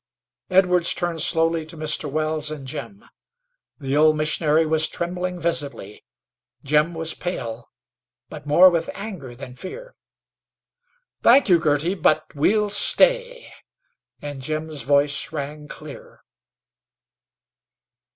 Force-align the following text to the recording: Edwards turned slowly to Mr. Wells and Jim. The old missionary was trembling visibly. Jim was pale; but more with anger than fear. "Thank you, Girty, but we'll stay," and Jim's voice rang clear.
Edwards 0.49 0.95
turned 0.95 1.21
slowly 1.21 1.63
to 1.67 1.77
Mr. 1.77 2.09
Wells 2.09 2.49
and 2.49 2.65
Jim. 2.65 3.05
The 3.79 3.95
old 3.95 4.17
missionary 4.17 4.65
was 4.65 4.87
trembling 4.87 5.39
visibly. 5.39 6.01
Jim 6.63 6.95
was 6.95 7.13
pale; 7.13 7.69
but 8.27 8.47
more 8.47 8.71
with 8.71 8.89
anger 8.95 9.35
than 9.35 9.53
fear. 9.53 9.93
"Thank 11.21 11.49
you, 11.49 11.59
Girty, 11.59 11.93
but 11.93 12.33
we'll 12.33 12.71
stay," 12.71 13.53
and 14.23 14.41
Jim's 14.41 14.81
voice 14.81 15.31
rang 15.31 15.67
clear. 15.67 16.23